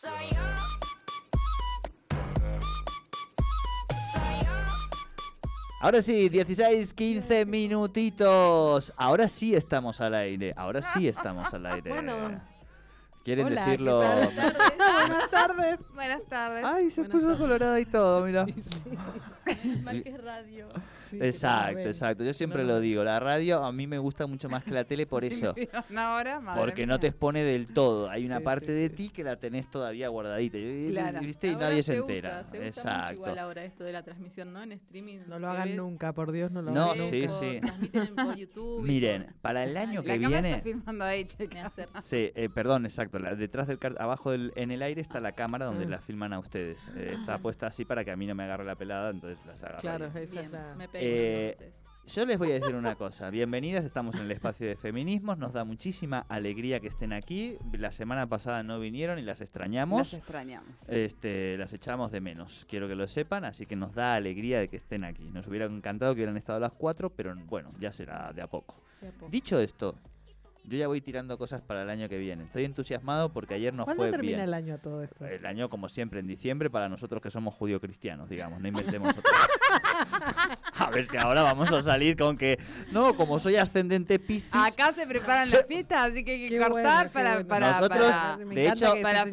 [0.00, 0.36] Soy yo.
[4.12, 4.52] Soy yo.
[5.80, 8.94] Ahora sí, 16, 15 minutitos.
[8.96, 10.54] Ahora sí estamos al aire.
[10.56, 11.90] Ahora sí estamos al aire.
[11.90, 12.40] Bueno.
[13.24, 13.98] ¿Quieren Hola, decirlo?
[13.98, 15.80] Buenas tardes.
[15.92, 16.64] Buenas tardes.
[16.64, 17.40] Ay, se Buenas puso tardes.
[17.40, 18.46] colorada y todo, mira.
[19.82, 20.68] Mal que es radio.
[21.10, 22.24] Sí, Exacto, exacto.
[22.24, 22.80] Yo siempre No, lo no.
[22.80, 23.04] digo.
[23.04, 25.54] La radio a mí me gusta mucho más que la tele por Si eso.
[25.54, 27.00] vieron ahora, madre Porque no mía.
[27.00, 28.08] te expone del todo.
[28.10, 28.94] Hay una Sí, parte sí, de sí.
[28.94, 30.58] ti que la tenés todavía guardadita.
[30.58, 31.20] Y- Claro.
[31.20, 31.48] ¿viste?
[31.48, 32.28] Y Ahora nadie se se entera.
[32.28, 33.12] Usa, se usa mucho Exacto.
[33.14, 34.62] igual ahora esto de la transmisión, ¿no?
[34.62, 35.18] En streaming.
[35.26, 37.32] No lo hagan ves, nunca, por Dios, no lo No, hagan sí, nunca.
[37.38, 37.60] sí.
[37.60, 38.84] Transmiten por YouTube.
[38.84, 40.50] y Miren, por- para el año La que cámara viene.
[40.58, 41.26] está filmando ahí.
[42.02, 43.18] Sí, eh, perdón, exacto.
[43.18, 45.88] la- detrás del abajo del, en el aire está la cámara donde Ah.
[45.88, 46.78] la filman a ustedes.
[46.96, 49.62] Eh, está puesta así para que a mí no me agarre la pelada, entonces las
[49.62, 49.80] agarro.
[49.80, 50.74] Claro, esa Bien, es la...
[50.74, 51.74] me pego Eh, entonces.
[52.14, 53.28] Yo les voy a decir una cosa.
[53.28, 55.36] Bienvenidas, estamos en el espacio de feminismos.
[55.36, 57.58] Nos da muchísima alegría que estén aquí.
[57.72, 60.12] La semana pasada no vinieron y las extrañamos.
[60.12, 60.70] Las extrañamos.
[60.88, 64.68] Este, las echamos de menos, quiero que lo sepan, así que nos da alegría de
[64.68, 65.24] que estén aquí.
[65.24, 68.46] Nos hubiera encantado que hubieran estado a las cuatro, pero bueno, ya será de a
[68.46, 68.80] poco.
[69.02, 69.30] De a poco.
[69.30, 69.94] Dicho esto,
[70.68, 72.44] yo ya voy tirando cosas para el año que viene.
[72.44, 74.48] Estoy entusiasmado porque ayer nos ¿Cuándo fue termina bien.
[74.48, 75.24] el año todo esto?
[75.26, 79.30] El año, como siempre, en diciembre, para nosotros que somos judío-cristianos, digamos, no inventemos otra.
[80.78, 82.58] a ver si ahora vamos a salir con que,
[82.92, 86.58] no, como soy ascendente Piscis, Acá se preparan las fiestas, así que hay que Qué
[86.58, 87.48] cortar bueno, para, bueno.
[87.48, 89.28] para, Nosotros- para- Me de hecho- que para se.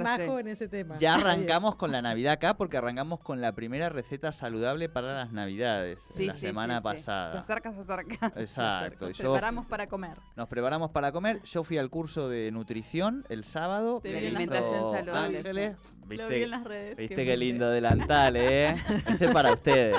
[0.00, 0.96] Majo en ese tema.
[0.98, 5.32] ya arrancamos con la Navidad acá porque arrancamos con la primera receta saludable para las
[5.32, 6.82] Navidades, Sí, la sí, semana sí, sí.
[6.84, 7.32] pasada.
[7.32, 8.32] Se acerca, se acerca.
[8.36, 9.08] Exacto.
[9.08, 10.16] Nos preparamos para comer.
[10.36, 11.42] Nos preparamos para comer.
[11.42, 14.00] Yo fui al curso de nutrición el sábado.
[14.04, 15.76] Hizo alimentación saludable, Ángeles.
[16.06, 16.96] Lo ¿Viste, vi en las redes.
[16.96, 18.74] viste que qué lindo delantal, ¿eh?
[19.08, 19.96] Ese es para ustedes.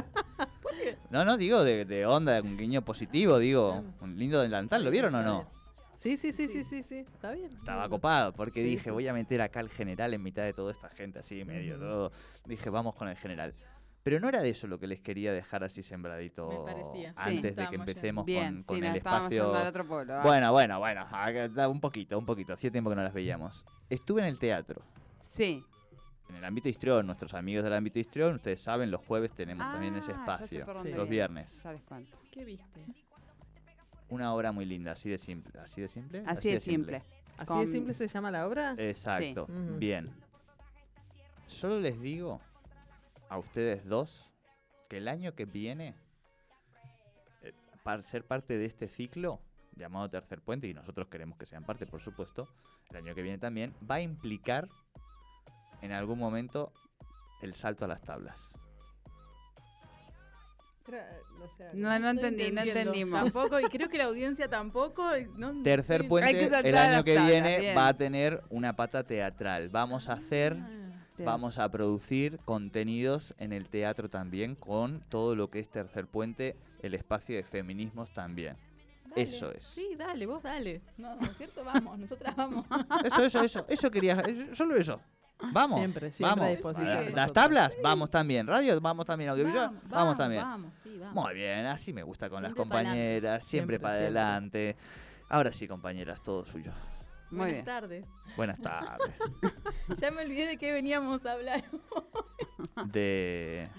[1.09, 3.83] No, no, digo de, de onda, un guiño positivo, digo.
[4.01, 5.49] Un lindo delantal, ¿lo vieron o no?
[5.95, 6.99] Sí, sí, sí, sí, sí, sí.
[6.99, 7.49] Está bien.
[7.51, 8.89] Estaba copado, porque Sí, dije, sí.
[8.91, 12.11] voy a meter acá al general en mitad de toda esta gente, así, medio todo.
[12.45, 13.53] Dije, vamos con el general.
[14.03, 17.09] Pero no era de eso lo que les quería dejar así sembradito Me parecía.
[17.11, 19.51] Sí, antes de que empecemos Bien, con, con sí, el espacio.
[19.51, 20.13] otro polo.
[20.15, 20.21] ah.
[20.23, 21.05] Bueno, bueno, bueno,
[21.69, 22.53] un poquito, un poquito.
[22.53, 23.65] Hacía tiempo que no las veíamos.
[23.89, 24.81] Estuve en el teatro,
[25.21, 25.65] Sí.
[26.29, 29.95] En el ámbito histrión, nuestros amigos del ámbito histrión, ustedes saben, los jueves tenemos también
[29.95, 31.49] ese Ah, ya sé espacio, por dónde los viernes.
[31.51, 32.17] ¿Sabes cuánto?
[32.31, 32.81] ¿Qué viste?
[34.09, 35.59] Una obra muy linda, así de simple.
[35.59, 36.23] ¿Así de simple?
[36.25, 37.03] Así de simple.
[37.37, 38.73] ¿Así Con- de simple se llama la obra?
[38.77, 39.53] Exacto, Sí.
[39.79, 40.09] Bien.
[41.45, 42.41] Solo les digo
[43.29, 44.29] a ustedes dos
[44.89, 45.95] que el año que viene,
[47.43, 49.39] eh, para ser parte de este ciclo
[49.75, 52.49] llamado Tercer Puente, y nosotros queremos que sean parte, por supuesto,
[52.89, 54.67] el año que viene también, va a implicar
[55.81, 56.71] en algún momento
[57.41, 58.53] el salto a las tablas.
[61.73, 63.19] No, entendí, no entendimos.
[63.19, 65.17] Tampoco, y creo que la audiencia tampoco.
[65.17, 66.07] y No, Tercer sí.
[66.07, 67.77] Puente, el año que viene, bien.
[67.77, 69.69] va a tener una pata teatral.
[69.69, 71.25] Vamos a hacer Bien.
[71.25, 76.55] Vamos a producir contenidos en el teatro también con todo lo que es Tercer Puente,
[76.83, 78.55] el espacio de feminismos también.
[79.09, 79.23] Dale.
[79.23, 79.65] Eso es.
[79.65, 80.79] Sí, dale, vos dale.
[80.97, 81.63] No, ¿no es cierto?
[81.65, 82.67] Vamos, nosotras vamos.
[83.03, 85.01] Eso, eso, eso, eso quería, eso- solo eso.
[85.53, 86.49] Vamos, Siempre, siempre a vamos.
[86.55, 87.33] disposición Ah, de Las nosotros.
[87.33, 88.47] tablas, vamos también.
[88.47, 89.29] Radio, vamos también.
[89.29, 90.41] Audiovisual, vamos, también.
[90.41, 91.23] Vamos, sí, vamos.
[91.25, 92.89] Muy bien, así me gusta con las Siempre pa'lante.
[92.89, 94.19] compañeras, siempre, Siempre, para siempre.
[94.19, 94.75] adelante.
[95.29, 96.71] Ahora sí, compañeras, todo suyo.
[97.29, 97.65] Muy Buenas bien.
[97.65, 98.05] tardes.
[98.35, 99.19] Buenas tardes.
[100.01, 101.63] Ya me olvidé de qué veníamos a hablar.
[102.91, 103.69] De,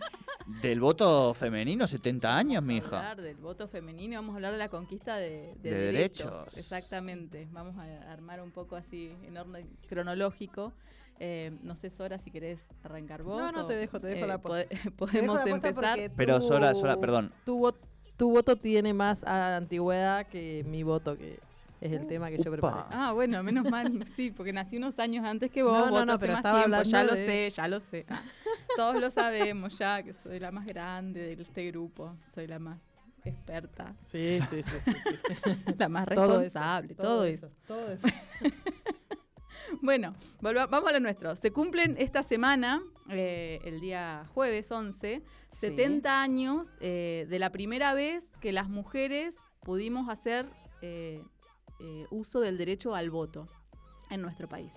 [0.63, 2.97] del voto femenino, 70 años, Vamos a mija.
[2.99, 6.31] hablar del voto femenino, vamos a hablar de la conquista de, de De derechos.
[6.33, 6.57] derechos.
[6.59, 7.49] Exactamente.
[7.53, 10.73] Vamos a armar un poco así en orden cronológico.
[11.21, 13.39] Eh, no sé, Sora, si querés arrancar vos.
[13.41, 14.39] No, no, te dejo, te dejo la
[14.97, 16.11] Podemos dejo la posta empezar.
[16.17, 17.33] Pero tu- Sora, Sora, perdón.
[17.45, 17.75] Tu, vo-
[18.17, 21.39] tu voto tiene más antigüedad que mi voto, que
[21.81, 22.83] Es el tema que yo preparé.
[22.91, 25.73] Ah, bueno, menos mal, sí, porque nací unos años antes que vos.
[25.73, 28.07] No, no, vos no, pero más estaba tiempo, hablando Ya lo sé, ya lo sé.
[28.09, 28.23] Ah,
[28.77, 32.15] Todos lo sabemos ya, que soy la más grande de este grupo.
[32.35, 32.79] Soy la más
[33.25, 34.71] experta, Sí, sí, sí.
[34.85, 34.93] sí,
[35.45, 35.75] sí.
[35.79, 37.49] la más Todo eso, responsable, todo, eso.
[37.67, 38.09] Todo eso.
[39.83, 41.35] Bueno, volva- vamos a lo nuestro.
[41.37, 47.95] Se cumplen esta semana, eh, el día jueves 11, 70 años eh, de la primera
[47.95, 50.47] vez que las mujeres pudimos hacer
[50.83, 51.23] eh,
[52.11, 53.47] uso del derecho al voto
[54.11, 54.73] en nuestro país.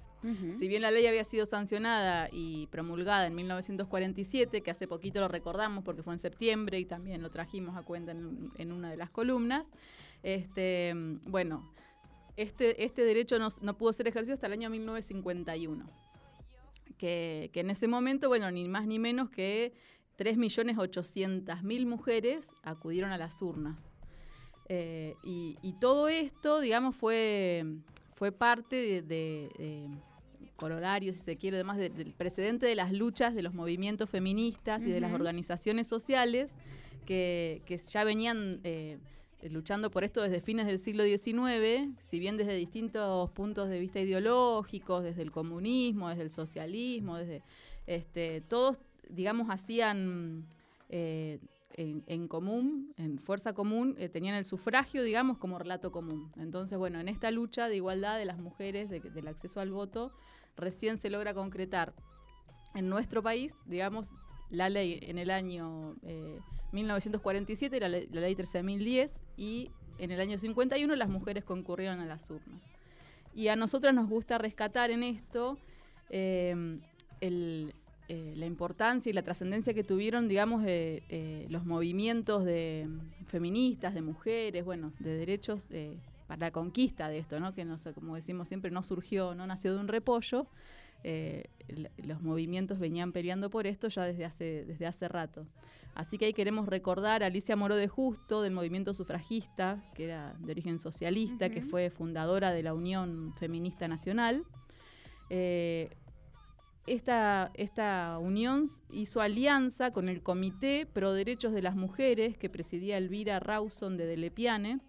[0.60, 5.28] Si bien la ley había sido sancionada y promulgada en 1947, que hace poquito lo
[5.28, 8.98] recordamos porque fue en septiembre y también lo trajimos a cuenta en, en una de
[8.98, 9.66] las columnas,
[10.22, 10.94] este,
[11.26, 11.74] bueno,
[12.38, 15.90] este, este derecho no, no pudo ser ejercido hasta el año 1951.
[16.98, 19.74] Que, que en ese momento, bueno, ni más ni menos que
[20.18, 23.86] 3.800.000 mujeres acudieron a las urnas.
[24.70, 27.66] Eh, y, y todo esto, digamos, fue,
[28.14, 29.90] fue parte de, de- de
[30.56, 34.86] corolario, si se quiere, además de- del precedente de las luchas de los movimientos feministas
[34.86, 36.52] y de las organizaciones sociales
[37.06, 39.00] que, que ya venían eh,
[39.50, 44.00] luchando por esto desde fines del siglo XIX, si bien desde distintos puntos de vista
[44.00, 47.42] ideológicos, desde el comunismo, desde el socialismo, desde
[47.88, 48.80] este, todos,
[49.10, 50.46] digamos, hacían
[50.90, 51.40] eh,
[51.76, 56.32] en, común, en fuerza común, eh, tenían el sufragio, digamos, como relato común.
[56.38, 60.12] Entonces, bueno, en esta lucha de igualdad de las mujeres, de- del acceso al voto,
[60.58, 61.94] recién se logra concretar
[62.76, 64.10] en nuestro país, digamos,
[64.50, 66.40] la ley en el año eh,
[66.72, 72.06] 1947, la, ley- la ley 13.010, y en el año 51 las mujeres concurrieron a
[72.06, 72.62] las urnas.
[73.36, 75.58] Y a nosotras nos gusta rescatar en esto
[76.10, 76.80] eh,
[77.22, 77.74] el,
[78.10, 82.88] eh, la importancia y la trascendencia que tuvieron, digamos, eh, eh, los movimientos de
[83.28, 85.98] feministas, de mujeres, bueno, de derechos eh,
[86.28, 87.54] para la conquista de esto, ¿no?
[87.54, 90.48] Que no como decimos siempre, no surgió, no nació de un repollo.
[91.04, 91.46] Eh,
[92.06, 95.46] los movimientos venían peleando por esto ya desde hace, desde hace rato.
[95.94, 100.34] Así que ahí queremos recordar a Alicia Moró de Justo, del movimiento sufragista, que era
[100.40, 104.46] de origen socialista, que fue fundadora de la Unión Feminista Nacional.
[105.30, 105.90] Eh,
[106.88, 112.98] esta, esta unión hizo alianza con el Comité Pro Derechos de las Mujeres que presidía
[112.98, 114.80] Elvira Rawson de Delepiane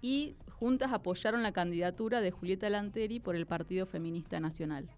[0.00, 4.88] y juntas apoyaron la candidatura de Julieta Lanteri por el Partido Feminista Nacional.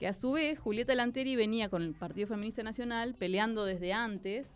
[0.00, 4.46] Que a su vez Julieta Lanteri venía con el Partido Feminista Nacional peleando desde antes.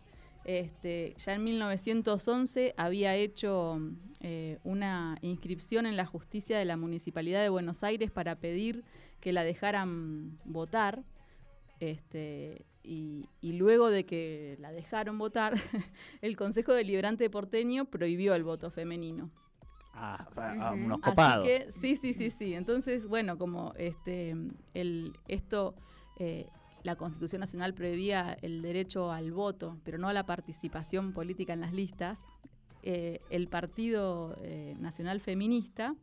[0.43, 3.79] Este, ya en 1911 había hecho
[4.21, 8.83] eh, una inscripción en la justicia de la Municipalidad de Buenos Aires para pedir
[9.19, 11.03] que la dejaran votar.
[11.79, 15.53] Este, y, y luego de que la dejaron votar,
[16.23, 19.29] el Consejo Deliberante porteño prohibió el voto femenino.
[19.95, 21.47] Ah, a- unos Así copados.
[21.47, 22.53] que, sí, sí, sí, sí.
[22.53, 24.35] Entonces, bueno, como este
[24.73, 25.75] el esto
[26.17, 26.47] eh,
[26.83, 31.61] la Constitución Nacional prohibía el derecho al voto, pero no a la participación política en
[31.61, 32.19] las listas,
[32.83, 35.95] eh, el Partido eh, Nacional Feminista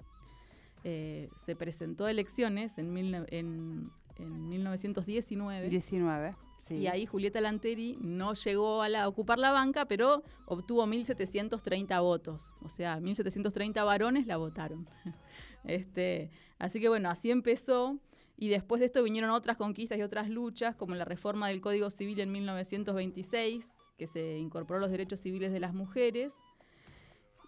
[0.84, 5.68] eh, se presentó a elecciones en, mil no- en, en 1919.
[5.68, 6.34] 19.
[6.70, 12.00] Y ahí Julieta Lanteri no llegó a, la- a ocupar la banca, pero obtuvo 1.730
[12.00, 12.44] votos.
[12.62, 14.88] O sea, 1.730 varones la votaron.
[15.64, 17.98] este, así que bueno, así empezó.
[18.38, 21.90] Y después de esto vinieron otras conquistas y otras luchas, como la reforma del Código
[21.90, 26.32] Civil en 1926, que se incorporó los derechos civiles de las mujeres.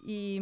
[0.05, 0.39] Y,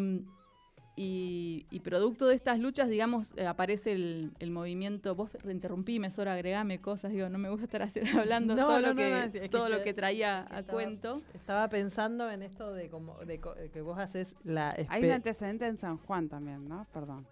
[0.95, 5.15] y- y producto de estas luchas, digamos, eh, aparece el, el movimiento.
[5.15, 7.11] Vos interrumpime, Sora, agregame cosas.
[7.11, 9.31] Digo, no me gusta estar así- hablando No, todo, no, lo, no, que, no, es
[9.31, 11.21] que todo lo que traía que a estaba- cuento.
[11.33, 15.65] Estaba pensando en esto de como de co- que vos haces la Hay un antecedente
[15.65, 16.85] en San Juan también, ¿no?
[16.93, 17.25] Perdón.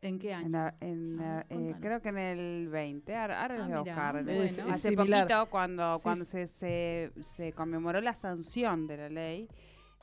[0.00, 0.46] ¿En qué año?
[0.46, 3.16] En la- en la- ver, eh, creo que en el 20.
[3.16, 4.24] Ahora, ahora Ah, les voy a mirá, buscar.
[4.24, 4.42] bueno.
[4.42, 5.22] Es- es Hace similar.
[5.26, 9.48] poquito, cuando, Sí, cuando se, se, se conmemoró la sanción de la ley,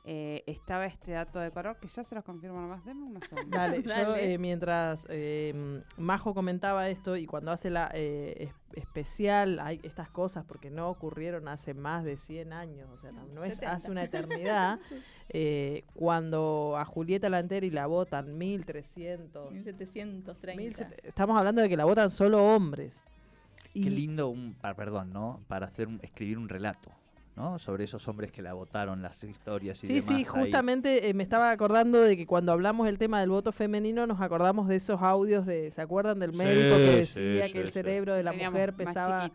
[0.08, 2.84] eh, estaba este dato de color que ya se los confirmo nomás.
[2.84, 3.50] Denme unos segundos.
[3.50, 9.58] Dale, yo eh, mientras eh, Majo comentaba esto y cuando hace la eh, es- especial
[9.58, 13.42] hay estas cosas porque no ocurrieron hace más de 100 años, o sea, no, no
[13.42, 13.72] es 70.
[13.76, 14.78] hace una eternidad,
[15.30, 20.56] eh, cuando a Julieta Lanteri la votan 1300, 1730.
[20.62, 23.02] 1700, estamos hablando de que la votan solo hombres.
[23.72, 25.40] Qué Y- lindo, un, pa- perdón, ¿no?
[25.48, 26.90] Para hacer un- escribir un relato,
[27.36, 27.58] ¿no?
[27.58, 30.08] Sobre esos hombres que la votaron, las historias y Sí, demás.
[30.08, 30.24] sí, ahí.
[30.24, 34.20] justamente eh, me estaba acordando de que cuando hablamos del tema del voto femenino nos
[34.20, 37.60] acordamos de esos audios de, ¿se acuerdan del Sí, médico que sí, decía sí, que
[37.60, 37.72] el sí.
[37.74, 39.30] cerebro de la Teníamos mujer pesaba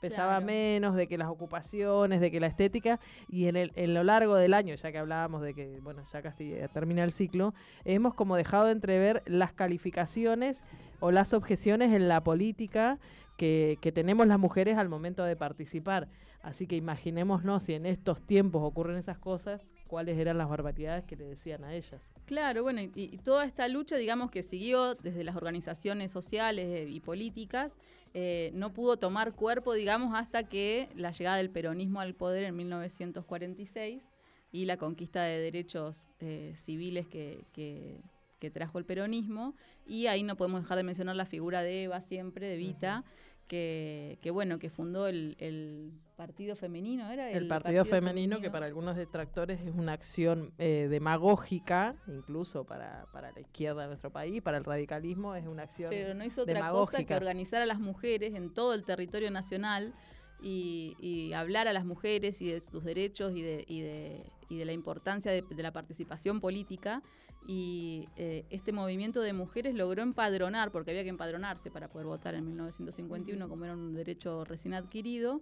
[0.00, 0.46] pesaba Claro.
[0.46, 4.36] menos, de que las ocupaciones, de que la estética, y en, el, en lo largo
[4.36, 7.52] del año, ya que hablábamos de que, bueno, ya casi eh, termina el ciclo,
[7.84, 10.62] hemos como dejado de entrever las calificaciones
[11.00, 13.00] o las objeciones en la política
[13.38, 16.08] que, tenemos las mujeres al momento de participar.
[16.42, 21.16] Así que imaginémonos si en estos tiempos ocurren esas cosas, cuáles eran las barbaridades que
[21.16, 22.02] le decían a ellas.
[22.26, 27.00] Claro, bueno, y, toda esta lucha, digamos, que siguió desde las organizaciones sociales eh, y
[27.00, 27.72] políticas,
[28.12, 32.56] eh, no pudo tomar cuerpo, digamos, hasta que la llegada del peronismo al poder en
[32.56, 34.02] 1946
[34.50, 38.02] y la conquista de derechos eh, civiles que-
[38.38, 39.54] que trajo el peronismo.
[39.86, 43.04] Y ahí no podemos dejar de mencionar la figura de Eva siempre, de Vita,
[43.48, 47.30] que, que, bueno, que fundó el, el partido femenino, ¿era?
[47.30, 53.32] El, partido, femenino, que para algunos detractores es una acción eh, demagógica, incluso para, para
[53.32, 55.90] la izquierda de nuestro país, para el radicalismo es una acción...
[55.90, 59.94] Pero no hizo otra cosa que organizar a las mujeres en todo el territorio nacional
[60.42, 64.58] y, y hablar a las mujeres y de sus derechos y de, y de, y
[64.58, 67.02] de la importancia de, de la participación política.
[67.46, 72.34] Y eh, este movimiento de mujeres logró empadronar, porque había que empadronarse para poder votar
[72.34, 75.40] en 1951, como era un derecho recién adquirido,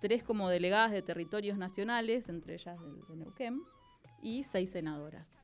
[0.00, 3.62] tres como delegadas de territorios nacionales, entre ellas de, de Neuquén,
[4.22, 5.41] y seis senadoras.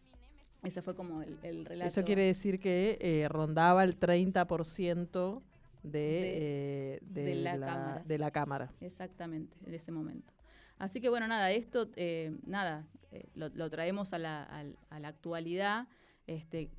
[0.62, 1.88] Ese fue como el, el relato.
[1.88, 5.42] Eso quiere decir que eh, rondaba el 30%
[5.82, 8.02] de, De- eh, de de la la, Cámara.
[8.04, 8.72] de la Cámara.
[8.80, 10.32] Exactamente, en ese momento.
[10.78, 15.00] Así que bueno, nada, esto, eh, nada, eh, lo, lo traemos a la, al- a
[15.00, 15.86] la actualidad,
[16.26, 16.70] este,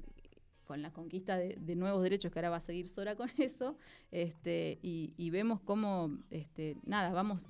[0.65, 3.77] con la conquista de, de nuevos derechos, que ahora va a seguir Sora con eso,
[4.11, 7.45] este, y, y vemos cómo, este, nada, vamos,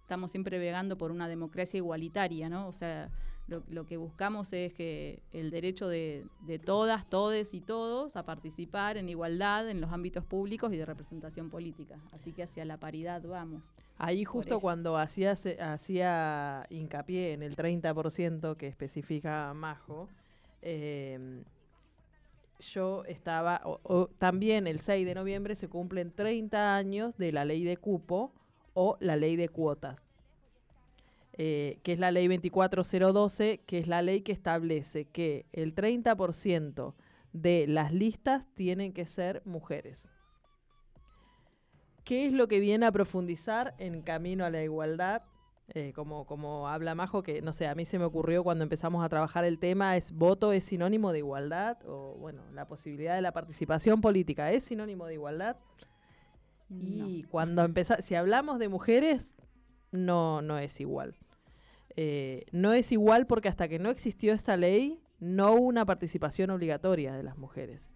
[0.00, 2.66] estamos siempre bregando por una democracia igualitaria, ¿no?
[2.68, 3.10] O sea,
[3.48, 8.24] lo, lo que buscamos es que el derecho de, de todas, todes y todos a
[8.24, 11.98] participar en igualdad en los ámbitos públicos y de representación política.
[12.12, 13.70] Así que hacia la paridad vamos.
[13.98, 20.08] Ahí justo cuando hacía, hacía hincapié en el 30% que especifica Majo,
[20.62, 21.44] eh,
[22.58, 27.44] yo estaba, o- o también el 6 de noviembre se cumplen 30 años de la
[27.44, 28.32] ley de cupo
[28.74, 29.98] o la ley de cuotas,
[31.38, 36.94] eh, que es la ley 24012, que es la ley que establece que el 30%
[37.32, 40.08] de las listas tienen que ser mujeres.
[42.04, 45.24] ¿Qué es lo que viene a profundizar en Camino a la Igualdad?
[45.74, 49.04] Eh, como, como habla Majo, que no sé, a mí se me ocurrió cuando empezamos
[49.04, 53.22] a trabajar el tema, es voto es sinónimo de igualdad, o bueno, la posibilidad de
[53.22, 55.56] la participación política es sinónimo de igualdad.
[56.70, 59.34] Y cuando empezamos, si hablamos de mujeres,
[59.90, 61.16] no, no es igual.
[61.96, 66.50] Eh, no es igual porque hasta que no existió esta ley, no hubo una participación
[66.50, 67.92] obligatoria de las mujeres.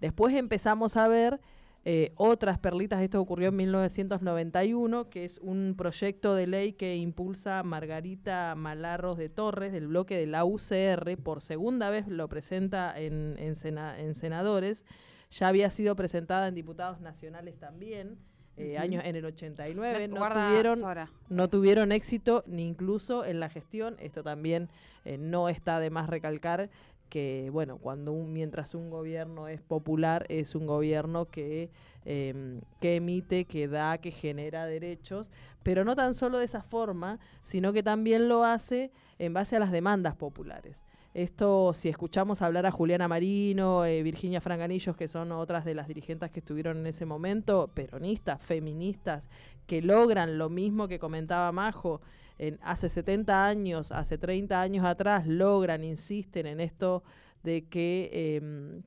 [0.00, 1.40] Después empezamos a ver
[1.84, 7.62] eh, otras perlitas, esto ocurrió en 1991, que es un proyecto de ley que impulsa
[7.62, 13.36] Margarita Malarros de Torres del bloque de la UCR, por segunda vez lo presenta en,
[13.38, 14.86] en, sena- en senadores,
[15.30, 18.18] ya había sido presentada en diputados nacionales también,
[18.56, 21.10] eh, años en el 89, no Guarda, tuvieron Sora.
[21.28, 23.96] no tuvieron éxito ni incluso en la gestión.
[23.98, 24.68] Esto también
[25.04, 26.70] eh, no está de más recalcar
[27.08, 31.70] que, bueno, cuando un, mientras un gobierno es popular, es un gobierno que,
[32.04, 35.30] em, que emite, que da, que genera derechos,
[35.62, 39.60] pero no tan solo de esa forma, sino que también lo hace en base a
[39.60, 40.84] las demandas populares.
[41.14, 45.86] Esto, si escuchamos hablar a Juliana Marino, eh, Virginia Franganillos, que son otras de las
[45.86, 49.28] dirigentes que estuvieron en ese momento, peronistas, feministas,
[49.68, 52.00] que logran lo mismo que comentaba Majo,
[52.36, 57.04] en, hace 70 años, hace 30 años atrás, logran, insisten en esto
[57.44, 58.82] de que, em,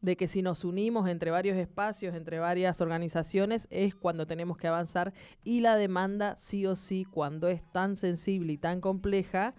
[0.00, 4.66] de que si nos unimos entre varios espacios, entre varias organizaciones, es cuando tenemos que
[4.66, 5.12] avanzar
[5.44, 9.54] y la demanda sí o sí, cuando es tan sensible y tan compleja,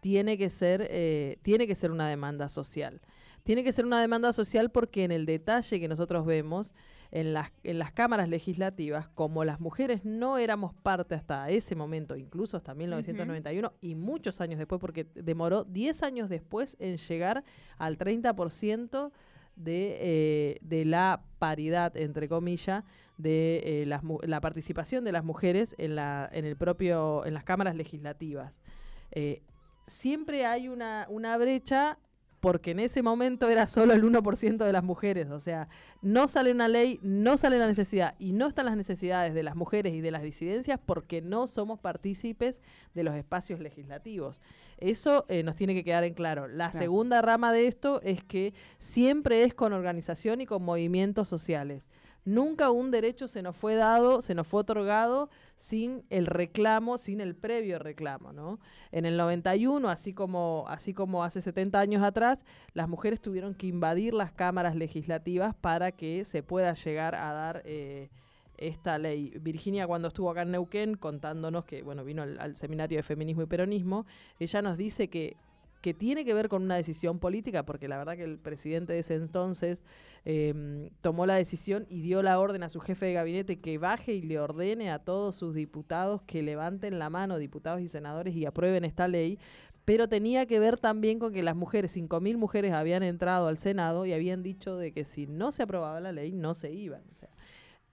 [0.00, 3.00] tiene que ser, eh, tiene que ser una demanda social.
[3.42, 6.72] Tiene que ser una demanda social porque en el detalle que nosotros vemos,
[7.10, 12.16] en las, en las cámaras legislativas, como las mujeres no éramos parte hasta ese momento,
[12.16, 17.42] incluso hasta 1991 y muchos años después, porque demoró 10 años después en llegar
[17.78, 19.10] al 30%
[19.56, 22.84] de, eh, de la paridad, entre comillas,
[23.18, 27.44] de eh, las la participación de las mujeres en, la, en, el propio, en las
[27.44, 28.62] cámaras legislativas.
[29.10, 29.42] Eh,
[29.90, 31.98] siempre hay una, una brecha
[32.40, 35.30] porque en ese momento era solo el 1% de las mujeres.
[35.30, 35.68] O sea,
[36.00, 39.56] no sale una ley, no sale la necesidad y no están las necesidades de las
[39.56, 42.62] mujeres y de las disidencias porque no somos partícipes
[42.94, 44.40] de los espacios legislativos.
[44.78, 46.48] Eso eh, nos tiene que quedar en claro.
[46.48, 51.90] La segunda rama de esto es que siempre es con organización y con movimientos sociales.
[52.24, 57.20] Nunca un derecho se nos fue dado, se nos fue otorgado sin el reclamo, sin
[57.20, 58.60] el previo reclamo, ¿no?
[58.92, 63.66] En el 91, así como, así como hace 70 años atrás, las mujeres tuvieron que
[63.66, 68.10] invadir las cámaras legislativas para que se pueda llegar a dar eh,
[68.58, 69.32] esta ley.
[69.40, 73.46] Virginia, cuando estuvo acá en Neuquén, contándonos que, bueno, vino al seminario de feminismo y
[73.46, 74.06] peronismo,
[74.38, 75.36] ella nos dice que
[75.80, 78.98] que tiene que ver con una decisión política, porque la verdad que el presidente de
[78.98, 79.82] ese entonces
[80.24, 84.12] em, tomó la decisión y dio la orden a su jefe de gabinete que baje
[84.12, 88.44] y le ordene a todos sus diputados que levanten la mano, diputados y senadores, y
[88.44, 89.38] aprueben esta ley,
[89.84, 94.06] pero tenía que ver también con que las mujeres, 5.000 mujeres habían entrado al Senado
[94.06, 97.02] y habían dicho de que si no se aprobaba la ley, no se iban.
[97.10, 97.30] O sea,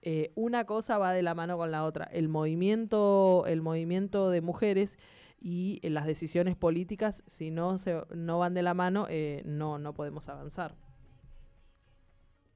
[0.02, 2.04] eh, una cosa va de la mano con la otra.
[2.04, 4.98] El movimiento, el movimiento de mujeres
[5.40, 9.94] y las decisiones políticas, si no, se, no van de la mano, eh, no, no
[9.94, 10.76] podemos avanzar.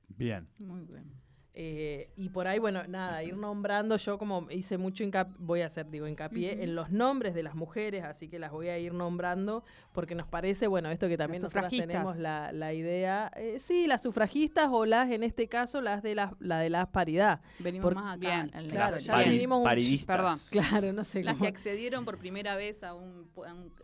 [0.09, 0.49] Bien.
[0.59, 1.22] Muy bien.
[1.55, 5.67] Eh, y por ahí, bueno, nada, ir nombrando, yo como hice mucho hincapié, voy a
[5.67, 8.95] hacer, digo, hincapié en los nombres de las mujeres, así que las voy a ir
[8.95, 13.87] nombrando, porque nos parece, bueno, esto que también nosotros tenemos la, la idea, eh, sí,
[13.87, 17.43] las sufragistas o las, en este caso, las de la, la de la paridad.
[17.59, 18.49] Venimos más acá.
[18.71, 19.69] claro, ya venimos
[20.07, 20.39] Perdón.
[20.51, 23.29] Claro, no sé Las que accedieron por primera vez a un,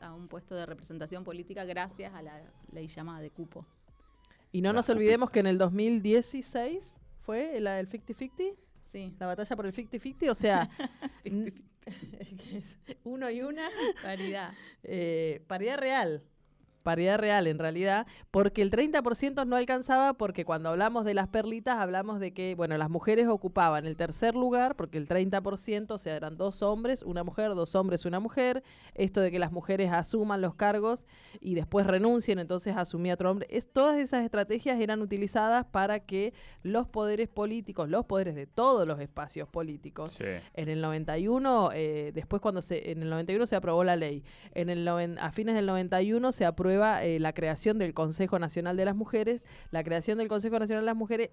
[0.00, 2.40] a un, puesto de representación política gracias a la
[2.72, 3.66] ley llamada de cupo.
[4.52, 6.94] Y no nos olvidemos que en el 2016
[7.28, 8.54] fue la del 50-50.
[8.90, 9.14] Sí.
[9.18, 10.70] La batalla por el 50-50, o sea,
[13.04, 13.68] uno y una.
[14.02, 14.54] Paridad.
[14.82, 16.22] Eh, paridad real
[16.88, 21.76] paridad real en realidad, porque el 30% no alcanzaba porque cuando hablamos de las perlitas
[21.76, 26.16] hablamos de que, bueno, las mujeres ocupaban el tercer lugar porque el 30%, o sea,
[26.16, 28.62] eran dos hombres, una mujer, dos hombres, una mujer,
[28.94, 31.06] esto de que las mujeres asuman los cargos
[31.42, 36.32] y después renuncien, entonces asumía otro hombre, es, todas esas estrategias eran utilizadas para que
[36.62, 40.18] los poderes políticos, los poderes de todos los espacios políticos,
[40.54, 44.70] en el 91, eh, después cuando se, en el 91 se aprobó la ley, en
[44.70, 48.96] el a fines del 91 se aprueba eh, la creación del Consejo Nacional de las
[48.96, 49.42] Mujeres.
[49.70, 51.30] La creación del Consejo Nacional de las Mujeres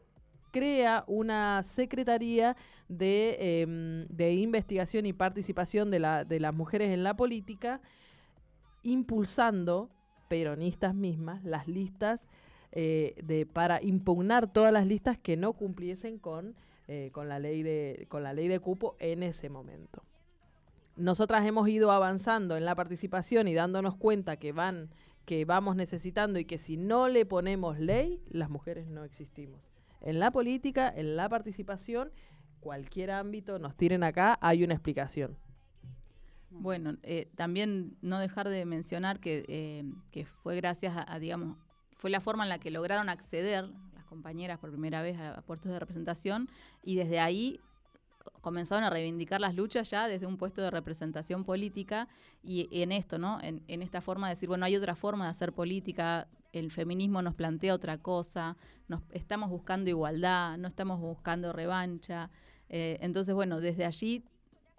[0.51, 2.55] crea una secretaría
[2.87, 7.81] de, em, de investigación y participación de, la, de las mujeres en la política,
[8.83, 9.89] impulsando,
[10.29, 12.25] peronistas mismas, las listas
[12.71, 16.55] eh, de, para impugnar todas las listas que no cumpliesen con,
[16.87, 20.03] eh, con, la ley de, con la ley de cupo en ese momento.
[20.97, 24.89] Nosotras hemos ido avanzando en la participación y dándonos cuenta que van
[25.25, 29.59] que vamos necesitando y que si no le ponemos ley, las mujeres no existimos.
[30.01, 32.11] En la política, en la participación,
[32.59, 35.37] cualquier ámbito nos tiren acá, hay una explicación.
[36.51, 41.57] Bueno, eh, también no dejar de mencionar que, eh, que fue gracias a, digamos,
[41.95, 45.71] fue la forma en la que lograron acceder las compañeras por primera vez a puestos
[45.71, 46.49] de representación
[46.83, 47.59] y desde ahí
[48.45, 52.07] comenzaron a reivindicar las luchas ya desde un puesto de representación política
[52.43, 53.39] y, en esto, ¿no?
[53.41, 57.33] En, esta forma de decir, bueno, hay otra forma de hacer política, el feminismo nos
[57.33, 58.55] plantea otra cosa,
[58.87, 62.29] nos estamos buscando igualdad, no estamos buscando revancha.
[62.69, 64.23] Eh, entonces, bueno, desde allí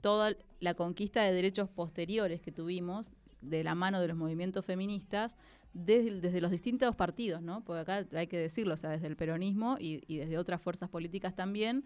[0.00, 5.36] toda la conquista de derechos posteriores que tuvimos de la mano de los movimientos feministas
[5.84, 7.62] desde, los distintos partidos, ¿no?
[7.62, 11.34] Porque acá hay que decirlo, o sea, desde el peronismo y, desde otras fuerzas políticas
[11.34, 11.84] también,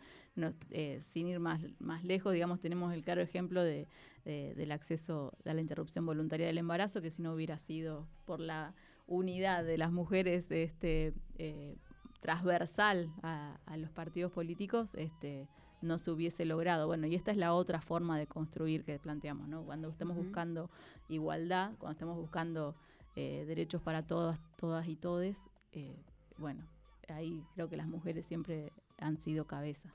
[0.70, 3.88] eh, sin ir más, más lejos, digamos, tenemos el claro ejemplo de,
[4.24, 8.74] del acceso a la interrupción voluntaria del embarazo, que si no hubiera sido por la
[9.08, 11.76] unidad de las mujeres este, eh,
[12.20, 15.48] transversal a, los partidos políticos, este,
[15.82, 16.86] no se hubiese logrado.
[16.86, 19.64] Bueno, y esta es la otra forma de construir que planteamos, ¿no?
[19.64, 20.70] Cuando estamos buscando
[21.08, 22.76] igualdad, cuando estamos buscando
[23.16, 25.38] eh, derechos para todas, todas y todes,
[25.72, 25.96] eh,
[26.38, 26.64] bueno,
[27.08, 29.92] ahí creo que las mujeres siempre han sido cabeza.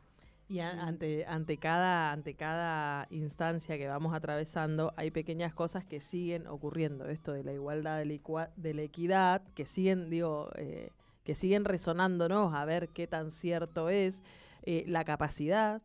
[0.47, 6.45] Y ante, ante, cada, ante cada instancia que vamos atravesando, hay pequeñas cosas que siguen
[6.45, 7.06] ocurriendo.
[7.10, 10.91] Esto de la igualdad, de la, de la equidad, que siguen, digo, eh,
[11.23, 14.21] que siguen resonándonos a ver qué tan cierto es.
[14.65, 15.82] la capacidad,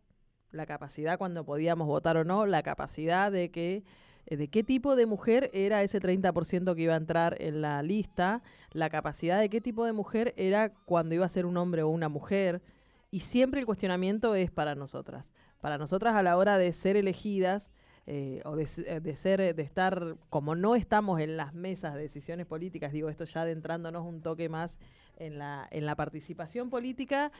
[0.52, 3.82] la capacidad cuando podíamos votar o no, la capacidad de que eh,
[4.26, 8.42] de qué tipo de mujer era ese 30% que iba a entrar en la lista,
[8.72, 11.88] la capacidad de qué tipo de mujer era cuando iba a ser un hombre o
[11.88, 12.62] una mujer.
[13.10, 15.32] Y siempre el cuestionamiento es para nosotras.
[15.60, 17.72] Para nosotras a la hora de ser elegidas,
[18.06, 22.00] eh, o de, se- de ser, de estar, como no estamos en las mesas de
[22.02, 24.78] decisiones políticas, digo esto ya adentrándonos un toque más
[25.18, 27.30] en la, en la participación política,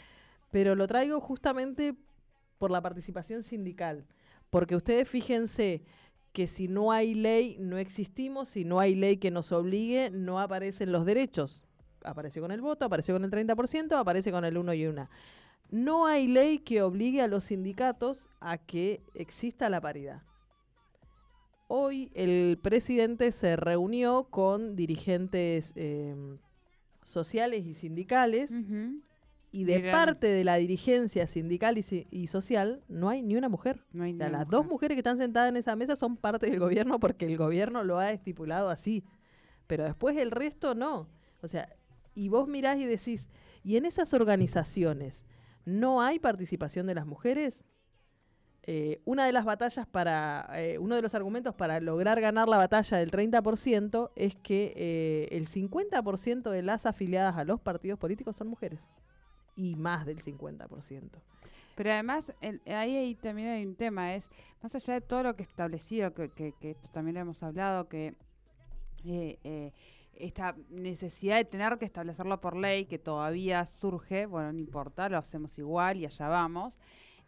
[0.51, 1.95] pero lo traigo justamente
[2.59, 4.05] por la participación sindical,
[4.51, 5.83] porque ustedes fíjense
[6.33, 10.41] que si no hay ley no existimos, si no hay ley que nos obligue, no
[10.41, 11.63] aparecen los derechos.
[12.05, 15.11] Apareció con el voto, apareció con el 30%, aparece con el uno y una.
[15.71, 20.23] No hay ley que obligue a los sindicatos a que exista la paridad.
[21.69, 26.17] Hoy el presidente se reunió con dirigentes eh,
[27.05, 28.53] sociales y sindicales.
[29.53, 33.49] Y de parte de la dirigencia sindical y, si- y social no hay ni una
[33.49, 33.85] mujer.
[33.93, 34.71] No hay O sea, las dos mujer.
[34.73, 37.99] mujeres que están sentadas en esa mesa son parte del gobierno porque el gobierno lo
[37.99, 39.03] ha estipulado así.
[39.67, 41.09] Pero después el resto no.
[41.43, 41.69] O sea,
[42.15, 43.29] y vos mirás y decís,
[43.65, 45.25] ¿y en esas organizaciones
[45.65, 47.63] no hay participación de las mujeres?
[48.65, 52.59] Eh, una de las batallas para, eh, uno de los argumentos para lograr ganar la
[52.59, 58.37] batalla del 30% es que eh, el 50% de las afiliadas a los partidos políticos
[58.37, 58.87] son mujeres.
[59.61, 61.21] Y más del 50%.
[61.77, 64.29] Pero además, el- ahí, ahí también hay un tema, es
[64.63, 67.89] más allá de todo lo que establecido, que, que, que esto también lo hemos hablado,
[67.89, 68.15] que
[69.05, 69.73] eh, eh,
[70.15, 75.19] esta necesidad de tener que establecerlo por ley, que todavía surge, bueno, no importa, lo
[75.19, 76.79] hacemos igual y allá vamos.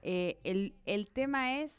[0.02, 1.70] Eh, el, el tema es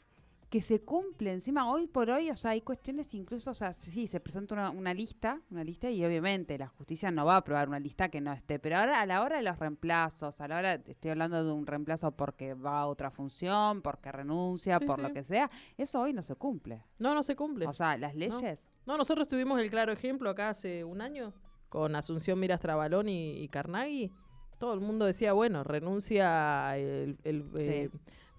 [0.54, 4.06] que se cumple encima hoy por hoy, o sea, hay cuestiones incluso, o sea, sí,
[4.06, 7.66] se presenta una, una lista, una lista y obviamente la justicia no va a aprobar
[7.66, 10.58] una lista que no esté, pero ahora a la hora de los reemplazos, a la
[10.58, 15.00] hora, estoy hablando de un reemplazo porque va a otra función, porque renuncia, Sí, por
[15.00, 15.02] sí.
[15.02, 16.84] lo que sea, eso hoy no se cumple.
[17.00, 17.66] No, no se cumple.
[17.66, 21.32] O sea, las leyes, No, nosotros tuvimos el claro ejemplo acá hace un año
[21.68, 24.12] con Asunción Miras Trabalón y, y Carnaghi.
[24.60, 27.90] Todo el mundo decía, bueno, renuncia el, el, eh,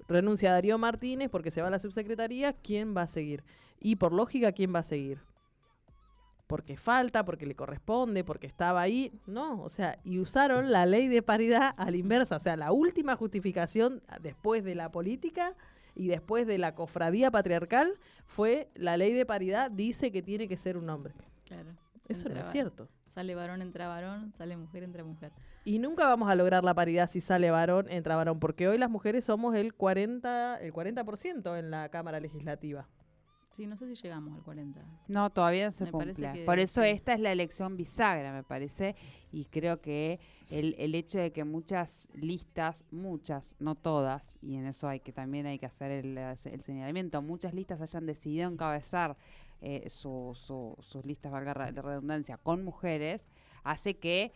[0.08, 3.44] renuncia Darío Martínez porque se va a la subsecretaría, ¿quién va a seguir?
[3.80, 5.20] Y por lógica, ¿quién va a seguir?
[6.48, 9.12] Porque falta, porque le corresponde, porque estaba ahí.
[9.26, 12.36] No, o sea, y usaron la ley de paridad a la inversa.
[12.36, 15.56] O sea, la última justificación después de la política
[15.96, 17.94] y después de la cofradía patriarcal
[18.26, 21.14] fue la ley de paridad dice que tiene que ser un hombre.
[21.46, 21.72] Claro.
[22.08, 22.88] Eso no es cierto.
[23.08, 25.32] Sale varón, entra varón, sale mujer, entra mujer.
[25.66, 28.90] Y nunca vamos a lograr la paridad si sale varón, entra varón, porque hoy las
[28.90, 32.88] mujeres somos el 40, el 40% en la Cámara Legislativa.
[33.52, 34.82] Sí, no sé si llegamos al 40.
[35.08, 36.14] no, todavía no se Me cumple.
[36.14, 36.90] que Por eso sí.
[36.90, 38.96] esta es la elección bisagra, me parece,
[39.32, 40.20] y creo que
[40.52, 45.14] el, el hecho de que muchas listas, muchas, no todas, y en eso hay que
[45.14, 49.16] también hay que hacer el, el señalamiento, muchas listas hayan decidido encabezar
[49.62, 53.26] eh, su- su- sus listas, valga la redundancia, con mujeres,
[53.64, 54.34] hace que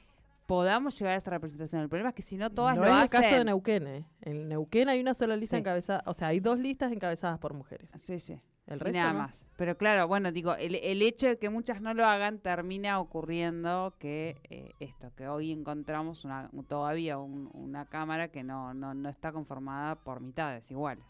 [0.49, 1.83] podamos llegar a esa representación.
[1.83, 3.03] El problema es que si no todas no lo es hacen...
[3.17, 3.87] el caso de Neuquén.
[3.87, 4.05] ¿eh?
[4.21, 5.59] En Neuquén hay una sola lista Sí.
[5.59, 7.87] encabezada, o sea, hay dos listas encabezadas por mujeres.
[8.01, 8.41] Sí, sí.
[8.65, 9.19] El Y resto nada no.
[9.19, 9.45] más.
[9.57, 13.93] Pero claro, bueno, digo, el, el hecho de que muchas no lo hagan termina ocurriendo
[13.99, 19.07] que eh, esto, que hoy encontramos una, todavía un- una cámara que no, no, no
[19.09, 21.05] está conformada por mitades iguales.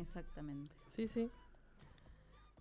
[0.00, 0.72] Exactamente.
[0.86, 1.30] Sí, sí.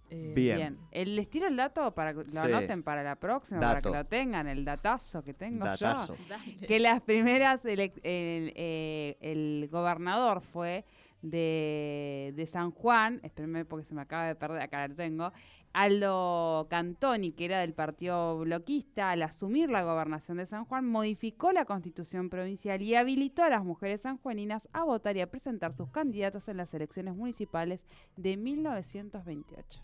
[0.09, 0.77] Eh, Bien.
[0.91, 2.37] El, les tiro el dato para que lo Sí.
[2.37, 6.15] anoten para la próxima, para que lo tengan, el datazo que tengo Datazo.
[6.15, 6.23] yo.
[6.29, 6.55] Dale.
[6.67, 10.85] Que las primeras, el, eh, el gobernador fue
[11.21, 15.33] de, de San Juan, espérenme porque se me acaba de perder, acá lo tengo,
[15.73, 21.51] Aldo Cantoni, que era del partido bloquista, al asumir la gobernación de San Juan, modificó
[21.51, 25.89] la constitución provincial y habilitó a las mujeres sanjuaninas a votar y a presentar sus
[25.89, 27.81] candidatos en las elecciones municipales
[28.15, 29.81] de 1928.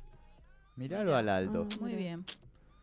[0.76, 1.68] Miralo al Aldo.
[1.72, 1.78] Ah.
[1.82, 2.26] Muy bien.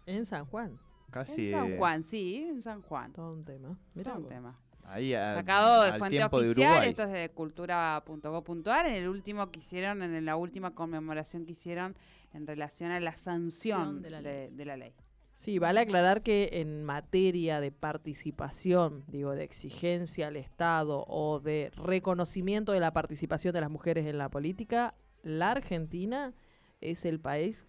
[0.06, 0.78] En San Juan,
[1.10, 3.12] Casi en San Juan, sí, en San Juan.
[3.12, 3.76] todo un tema.
[3.94, 4.58] Mirá Todo un tema.
[4.84, 6.88] ahí a- Sacado de al fuente de oficial, Uruguay.
[6.90, 11.96] esto es de cultura.go.ar, en el último que hicieron, en la última conmemoración que hicieron
[12.32, 14.94] en relación a la sanción de la de, de la ley.
[15.32, 21.70] Sí, vale aclarar que en materia de participación, digo, de exigencia al Estado o de
[21.76, 26.34] reconocimiento de la participación de las mujeres en la política, la Argentina
[26.80, 27.66] es el país,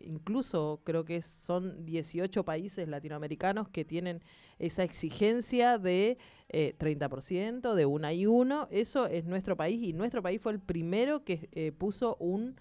[0.00, 4.22] incluso creo que son 18 países latinoamericanos que tienen
[4.58, 8.68] esa exigencia de eh, 30%, de una y uno.
[8.70, 12.56] Eso es nuestro país y nuestro país fue el primero que eh, puso un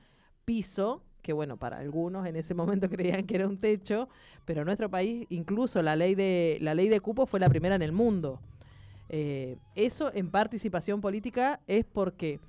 [0.46, 4.10] piso que bueno, para algunos en ese momento creían que era un techo,
[4.46, 7.82] pero nuestro país incluso la ley de la ley de cupo fue la primera en
[7.82, 8.40] el mundo.
[9.10, 12.40] Eh, eso en participación política es porque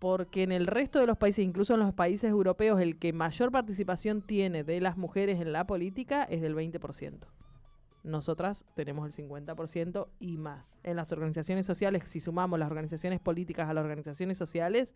[0.00, 3.52] porque en el resto de los países, incluso en los países europeos, el que mayor
[3.52, 7.18] participación tiene de las mujeres en la política es del 20%.
[8.02, 10.74] nosotras tenemos el 50% y más.
[10.84, 14.94] En las organizaciones sociales, si sumamos las organizaciones políticas a las organizaciones sociales,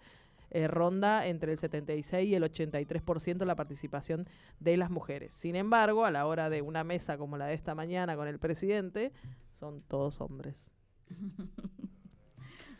[0.51, 4.27] eh, ronda entre el 76 y el 83% la participación
[4.59, 5.35] de las mujeres.
[5.35, 8.39] Sin embargo, a la hora de una mesa como la de esta mañana con el
[8.39, 9.13] presidente,
[9.61, 10.71] son todos hombres.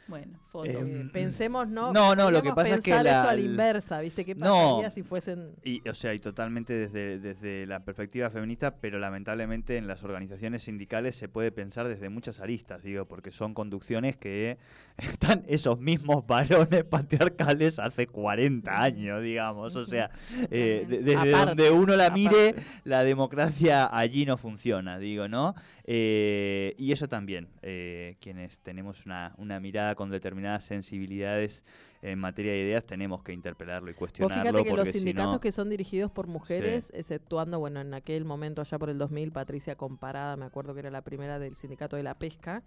[0.07, 0.91] Bueno, fotos.
[0.91, 1.91] Eh, Eh, pensemos, no.
[1.93, 4.25] no, no, lo que pasa es que pensar la- esto a la inversa, ¿viste?
[4.25, 4.53] ¿Qué No.
[4.55, 9.79] pasaría si fuesen Y, o sea, y totalmente desde, desde la perspectiva feminista, pero lamentablemente
[9.79, 14.59] en las organizaciones sindicales se puede pensar desde muchas aristas, digo, porque son conducciones que
[14.97, 19.75] están esos mismos varones patriarcales hace 40 años, digamos.
[19.77, 20.11] O sea,
[20.51, 22.63] eh, de- desde Aparte, donde uno la mire, aparte.
[22.85, 25.55] la democracia allí no funciona, digo, ¿no?
[25.85, 31.65] Eh, y eso también, eh, quienes tenemos una, una mirada con determinadas sensibilidades
[32.03, 34.43] en materia de ideas, tenemos que interpelarlo y cuestionarlo.
[34.59, 38.25] fíjate que los si sindicatos no- que son dirigidos por mujeres, exceptuando, bueno, en aquel
[38.25, 41.97] momento allá por el 2000, Patricia Comparada, me acuerdo que era la primera del sindicato
[41.97, 42.63] de la pesca,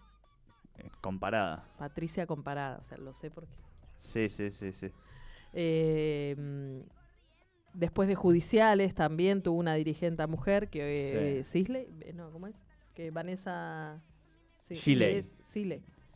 [1.02, 1.68] comparada.
[1.78, 3.54] Patricia Comparada, o sea, lo sé porque...
[3.98, 4.92] Sí, sí, sí, sí.
[5.54, 6.80] Eh, mm,
[7.74, 12.56] después de judiciales también tuvo una dirigente mujer que eh, Sisley, eh, no, ¿cómo es?
[12.94, 14.02] Que Vanessa
[14.62, 14.76] sí,
[15.18, 15.32] es-.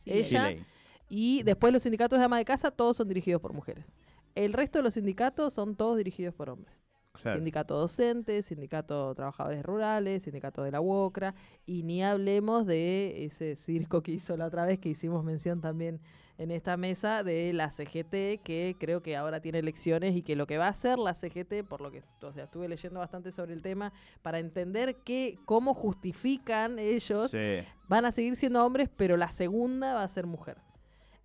[0.03, 0.65] Sí, ella- Chile.
[1.09, 3.85] Y después los sindicatos de ama de casa todos son dirigidos por mujeres.
[4.33, 6.73] El resto de los sindicatos son todos dirigidos por hombres.
[7.13, 7.37] Claro.
[7.37, 14.01] Sindicato docente, sindicato trabajadores rurales, sindicato de la UOCRA, y ni hablemos de ese circo
[14.01, 15.99] que hizo la otra vez, que hicimos mención también
[16.37, 20.47] en esta mesa, de la CGT, que creo que ahora tiene elecciones y que lo
[20.47, 23.53] que va a hacer la CGT, por lo que o sea, estuve leyendo bastante sobre
[23.53, 23.93] el tema,
[24.23, 27.59] para entender que, cómo justifican ellos, Sí.
[27.87, 30.57] van a seguir siendo hombres, pero la segunda va a ser mujer.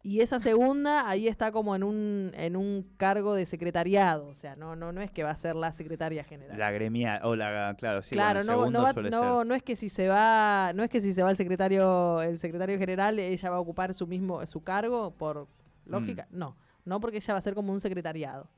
[0.08, 4.54] Y esa segunda ahí está como en un, en un cargo de secretariado, o sea,
[4.54, 6.56] no, no, no es que va a ser la secretaria general.
[6.56, 9.88] La gremia, o la, claro, sí, claro, bueno, no, no, va- no es que si
[9.88, 13.56] se va, no es que si se va el secretario, el secretario general, ella va
[13.56, 15.48] a ocupar su mismo, su cargo por
[15.86, 16.38] lógica, Mm.
[16.38, 18.48] no, no porque ella va a ser como un secretariado.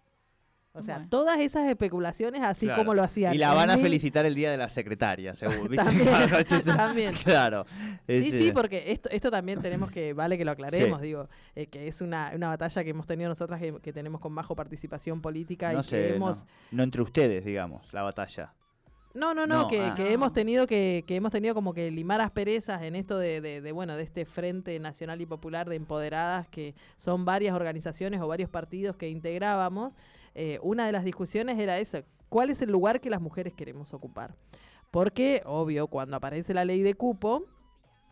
[0.78, 1.08] O sea, Bueno.
[1.10, 2.80] todas esas especulaciones así Claro.
[2.82, 3.34] como lo hacían.
[3.34, 5.68] Y la van a mil- felicitar el día de la secretaria, seguro.
[6.76, 7.66] También, Claro,
[8.06, 8.24] es-.
[8.24, 11.06] Sí, sí, eh, porque esto, esto también tenemos que, vale que lo aclaremos, Sí.
[11.06, 14.34] digo, eh, que es una, una batalla que hemos tenido nosotras que, que tenemos con
[14.34, 16.16] bajo participación política no y sé, que no.
[16.16, 16.44] hemos...
[16.70, 18.52] no entre ustedes, digamos, la batalla.
[19.14, 19.94] No, no, no, No, que, ah.
[19.96, 20.08] que No.
[20.10, 23.72] hemos tenido que, que hemos tenido como que limar asperezas en esto de, de, de,
[23.72, 28.50] bueno, de este Frente Nacional y Popular de Empoderadas, que son varias organizaciones o varios
[28.50, 29.92] partidos que integrábamos.
[30.40, 33.92] Eh, una de las discusiones era esa, ¿cuál es el lugar que las mujeres queremos
[33.92, 34.36] ocupar?
[34.92, 37.42] Porque, obvio, cuando aparece la ley de cupo,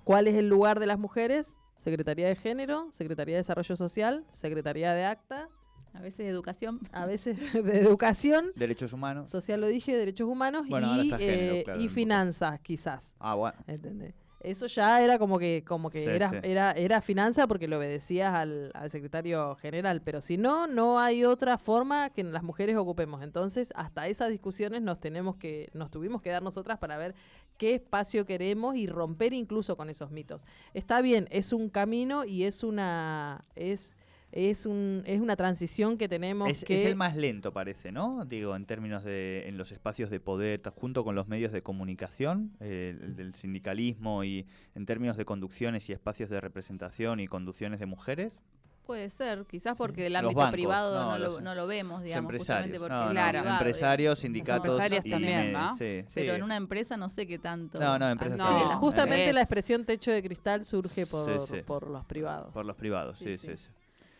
[0.02, 1.54] ¿cuál es el lugar de las mujeres?
[1.76, 5.48] Secretaría de Género, Secretaría de Desarrollo Social, Secretaría de Acta,
[5.94, 6.80] A veces educación.
[6.90, 9.30] a veces de Educación, Derechos humanos.
[9.30, 11.94] Social lo dije, Derechos Humanos Bueno, y, género, eh, claro, y poco.
[11.94, 13.14] finanzas, quizás.
[13.20, 13.56] Ah, bueno.
[13.68, 14.14] ¿Entendés?
[14.40, 16.36] Eso ya era como que, como que Sí, era, sí.
[16.42, 20.02] era, era finanza porque le obedecías al, al secretario general.
[20.02, 23.22] Pero si no, no hay otra forma que las mujeres ocupemos.
[23.22, 27.14] Entonces, hasta esas discusiones nos tenemos que, nos tuvimos que dar nosotras para ver
[27.56, 30.44] qué espacio queremos y romper incluso con esos mitos.
[30.74, 33.96] Está bien, es un camino y es una, es,
[34.32, 38.24] es un, es una transición que tenemos Es, que es el más lento, parece, ¿no?
[38.26, 42.52] Digo, en términos de en los espacios de poder, junto con los medios de comunicación,
[42.60, 47.80] eh, el del sindicalismo y en términos de conducciones y espacios de representación y conducciones
[47.80, 48.38] de mujeres.
[48.84, 51.66] Puede ser, quizás porque del Los ámbito bancos, privado no, no, los- lo, no lo
[51.66, 52.66] vemos, digamos, empresarios.
[52.66, 53.38] justamente porque No, es no, Claro.
[53.40, 55.74] privado, empresarios, sindicatos y también, ¿no?
[55.76, 56.12] sí, sí.
[56.14, 57.80] Pero en una empresa no sé qué tanto.
[57.80, 58.68] No, no, empresas sí.
[58.68, 59.34] la- Justamente es.
[59.34, 61.62] la expresión techo de cristal surge por, Sí, sí.
[61.66, 62.52] por los privados.
[62.52, 63.48] Por los privados, sí, Sí, sí.
[63.56, 63.64] sí.
[63.64, 63.70] sí.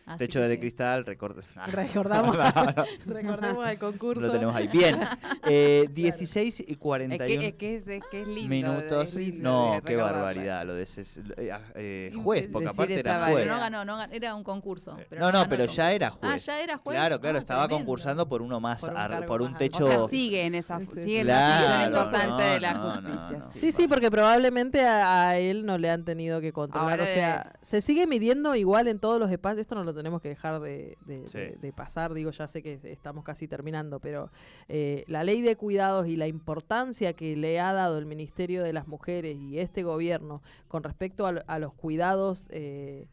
[0.07, 0.59] Así Techo de sí.
[0.61, 1.43] cristal, record...
[1.67, 4.21] Recordamos, No, no, recordemos el concurso.
[4.21, 4.67] lo tenemos ahí.
[4.69, 4.99] Bien,
[5.45, 8.49] eh, 16 y Es 41 que, es, que es, es que es lindo.
[8.49, 9.13] minutos.
[9.15, 9.43] lindo
[9.75, 11.03] no, qué barbaridad lo de ese
[11.37, 13.47] eh, ah, eh, juez, porque decir aparte era juez.
[13.47, 14.97] no ganó, no ganó, era un concurso.
[14.97, 16.31] Eh, pero no, no, pero ya era juez.
[16.33, 16.97] Ah, ya era juez.
[16.97, 17.85] Claro, claro, Ah, estaba tremendo.
[17.85, 19.85] concursando por uno más, Por un ar- cargo por un más techo.
[19.85, 21.17] O sea, sigue en esa, sigue sí.
[21.17, 23.11] en la Claro, importante de la justicia.
[23.31, 23.51] no, no.
[23.53, 23.59] sí.
[23.59, 26.91] Sí, sí, porque probablemente a, a él no le han tenido que controlar.
[26.91, 29.61] Ahora o sea, se sigue midiendo igual en todos los espacios.
[29.61, 31.37] Esto no lo tenemos que dejar de, de- Sí.
[31.39, 32.13] de- de pasar.
[32.13, 34.31] Digo, ya sé que estamos casi terminando, pero
[34.69, 38.71] eh, la ley de cuidados y la importancia que le ha dado el Ministerio de
[38.71, 42.47] las Mujeres y este gobierno con respecto a los cuidados.
[42.51, 43.07] eh,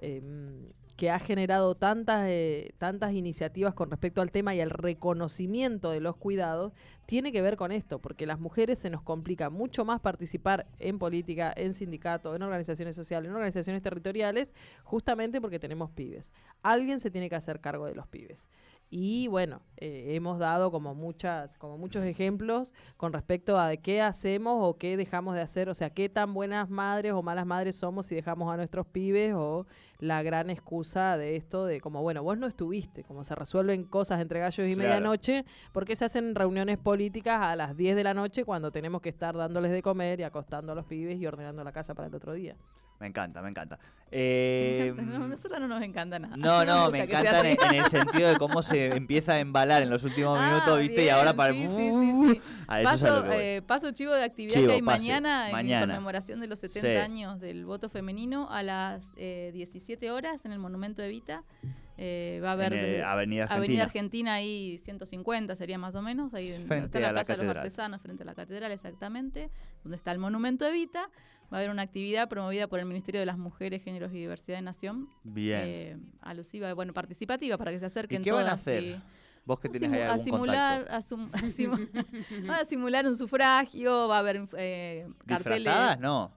[0.00, 5.90] em, que ha generado tantas, eh, tantas iniciativas con respecto al tema y al reconocimiento
[5.90, 6.72] de los cuidados,
[7.04, 10.98] tiene que ver con esto, porque las mujeres se nos complica mucho más participar en
[10.98, 16.32] política, en sindicatos, en organizaciones sociales, en organizaciones territoriales, justamente porque tenemos pibes.
[16.62, 18.46] Alguien se tiene que hacer cargo de los pibes.
[18.88, 24.00] Y bueno, eh, hemos dado como muchas, como muchos ejemplos con respecto a de qué
[24.00, 27.74] hacemos o qué dejamos de hacer, o sea, qué tan buenas madres o malas madres
[27.76, 29.66] somos si dejamos a nuestros pibes o
[29.98, 34.20] la gran excusa de esto de como, bueno, vos no estuviste, como se resuelven cosas
[34.20, 34.88] entre gallos y Claro.
[34.88, 39.08] medianoche, porque se hacen reuniones políticas a las 10 de la noche cuando tenemos que
[39.08, 42.14] estar dándoles de comer y acostando a los pibes y ordenando la casa para el
[42.14, 42.56] otro día.
[42.98, 43.76] Me encanta, me encanta.
[43.78, 43.82] Me
[44.12, 45.18] Eh, encanta.
[45.18, 46.36] No, a nosotros no nos encanta nada.
[46.36, 50.04] No, no, me encanta en, el sentido de cómo se empieza a embalar en los
[50.04, 51.00] últimos Ah, minutos, ¿viste?
[51.00, 51.52] y bien, ahora para...
[51.52, 52.40] sí, sí, sí, sí.
[52.68, 53.36] A eso es a lo Paso, que voy.
[53.44, 54.98] eh, paso chivo de actividad Chivo, que hay pase.
[55.02, 55.84] mañana, Mañana.
[55.84, 56.96] en conmemoración de los 70 Sí.
[56.96, 61.42] años del voto femenino a las eh, 17 horas en el Monumento Evita.
[61.98, 63.56] Eh, va a haber En, de- Avenida Argentina.
[63.56, 67.36] Avenida Argentina ahí 150 sería más o menos, ahí Frente está la a la Plaza
[67.40, 67.56] de los.
[67.56, 69.50] Artesanos, frente a la catedral exactamente,
[69.82, 71.08] donde está el Monumento Evita.
[71.52, 74.58] Va a haber una actividad promovida por el Ministerio de las Mujeres, Géneros y Diversidad
[74.58, 75.60] de Nación, Bien.
[75.64, 78.82] eh, alusiva, bueno, participativa para que se acerquen ¿Y qué van a todas hacer?
[78.82, 79.02] y-
[79.44, 81.88] Vos que tenés ahí a simular, a, sum- a simu-
[82.50, 85.58] a simular un sufragio, va a haber eh, carteles.
[85.62, 86.00] ¿Disfrazadas?
[86.00, 86.32] No.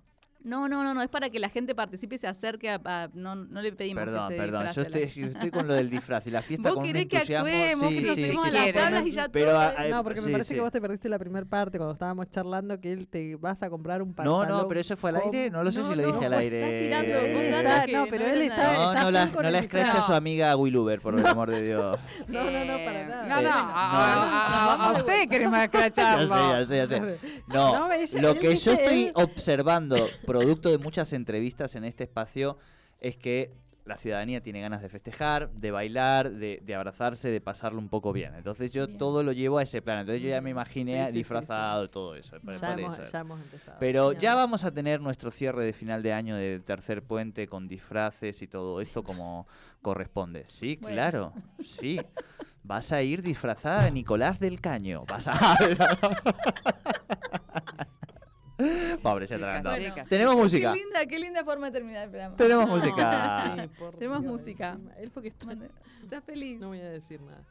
[0.50, 3.10] No, no, no, no, es para que la gente participe y se acerque a, a-
[3.14, 4.68] no, no le pedimos Perdón, que se perdón.
[4.74, 7.06] Yo estoy, yo estoy con lo del disfraz y la fiesta Vos con un querés
[7.08, 7.46] que entusiasmo.
[7.48, 8.74] actuemos, sí, que nos sí, sí, a las sí.
[8.74, 9.60] tablas y ya Pero, todo.
[9.60, 10.56] ah, eh, no, porque sí, me parece sí.
[10.56, 13.70] que vos te perdiste la primera parte cuando estábamos charlando que él te vas a
[13.70, 14.48] comprar un No, pantalón.
[14.50, 15.50] no, pero eso fue al aire.
[15.52, 16.90] No lo sé No, si lo no, dije al aire.
[16.90, 18.74] estás tirando un Eh, Está- que no, pero no él está.
[18.74, 21.62] No, está no la, no la escrache a su amiga Willuber, por el amor de
[21.62, 22.00] Dios.
[22.28, 23.28] No, no, no, para Eh, nada.
[23.28, 23.74] No, no, Eh, a, no.
[23.76, 26.36] a- a- a usted queremos Ya escracharlo.
[26.36, 27.44] sé, ya sé, ya sé.
[27.48, 30.10] No, No, lo que yo estoy observando,
[30.40, 32.58] producto de muchas entrevistas en este espacio,
[33.00, 33.52] es que
[33.86, 38.14] la ciudadanía tiene ganas de festejar, de bailar, de, de abrazarse, de pasarlo un poco
[38.14, 38.36] bien.
[38.36, 39.00] Entonces yo Bien.
[39.00, 40.00] todo lo llevo a ese plan.
[40.00, 42.38] Entonces yo ya me imaginé Sí, sí, sí, disfrazado, todo eso.
[42.60, 43.78] Ya hemos, ya hemos empezado.
[43.80, 47.68] Pero ya vamos a tener nuestro cierre de final de año del tercer puente con
[47.68, 49.48] disfraces y todo esto como
[49.82, 50.44] corresponde.
[50.48, 50.96] Sí, Bueno.
[50.96, 52.00] claro, sí.
[52.62, 55.04] Vas a ir disfrazada de Nicolás del Caño.
[55.08, 55.58] Vas a...
[59.02, 59.70] Pobre, se atragantó.
[59.70, 59.96] Bueno.
[60.10, 60.74] Tenemos música.
[60.74, 62.36] Qué linda, qué linda forma de terminar el programa.
[62.36, 63.44] Tenemos No, música.
[63.58, 64.70] Sí, Tenemos Dios, música.
[64.72, 64.94] encima.
[64.98, 65.58] Él porque está-
[66.04, 66.60] Estás feliz.
[66.60, 67.44] No voy a decir nada.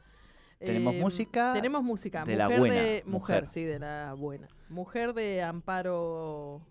[0.59, 2.25] Tenemos Eh, música Tenemos música.
[2.25, 3.05] de la mujer buena, de- mujer.
[3.07, 4.47] mujer, sí, de la buena.
[4.69, 6.61] Mujer de Amparo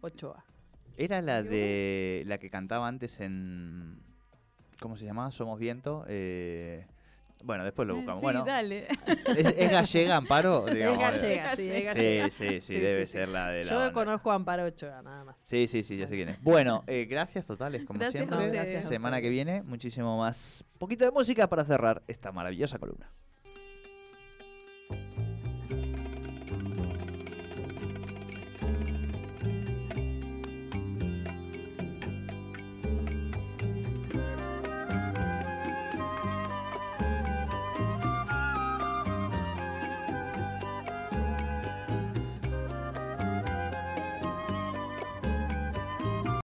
[0.00, 0.44] Ochoa.
[0.96, 4.00] Era la de la que cantaba antes en
[4.80, 5.30] ¿cómo se llamaba?
[5.32, 6.04] Somos viento.
[6.08, 6.86] Eh,
[7.44, 8.20] bueno, después lo buscamos.
[8.20, 8.86] Sí, bueno, dale.
[9.36, 10.66] ¿es, es gallega Amparo?
[10.68, 12.30] Es Digamos, gallega, sí, es Sí, gallega.
[12.30, 13.12] sí, sí, Sí, debe sí, sí.
[13.12, 13.92] ser la de la Yo banda.
[13.92, 15.36] conozco a Amparo Ochoa, nada más.
[15.42, 16.42] Sí, sí, sí, ya sé quién es.
[16.42, 18.46] Bueno, eh, gracias totales, como Gracias a siempre.
[18.60, 18.84] ustedes.
[18.84, 20.64] Semana que viene, muchísimo más.
[20.78, 23.10] poquito de música para cerrar esta maravillosa columna.